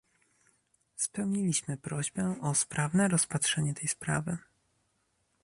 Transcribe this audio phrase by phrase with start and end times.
[0.95, 4.37] Spełniliśmy prośbę o sprawne rozpatrzenie tej sprawy